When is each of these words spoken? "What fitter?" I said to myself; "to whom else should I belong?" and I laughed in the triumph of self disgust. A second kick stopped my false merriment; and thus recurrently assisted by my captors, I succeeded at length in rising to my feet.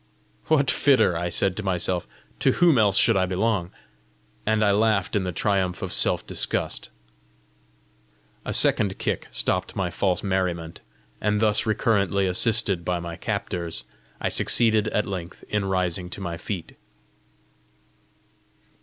"What 0.47 0.71
fitter?" 0.71 1.15
I 1.15 1.29
said 1.29 1.55
to 1.57 1.61
myself; 1.63 2.07
"to 2.39 2.53
whom 2.53 2.79
else 2.79 2.97
should 2.97 3.15
I 3.15 3.27
belong?" 3.27 3.69
and 4.47 4.63
I 4.65 4.71
laughed 4.71 5.15
in 5.15 5.25
the 5.25 5.31
triumph 5.31 5.83
of 5.83 5.93
self 5.93 6.25
disgust. 6.25 6.89
A 8.43 8.51
second 8.51 8.97
kick 8.97 9.27
stopped 9.29 9.75
my 9.75 9.91
false 9.91 10.23
merriment; 10.23 10.81
and 11.21 11.39
thus 11.39 11.67
recurrently 11.67 12.25
assisted 12.25 12.83
by 12.83 12.99
my 12.99 13.15
captors, 13.15 13.83
I 14.19 14.29
succeeded 14.29 14.87
at 14.87 15.05
length 15.05 15.43
in 15.49 15.65
rising 15.65 16.09
to 16.09 16.19
my 16.19 16.35
feet. 16.35 16.73